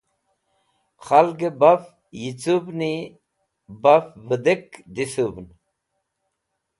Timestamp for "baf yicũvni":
1.59-2.93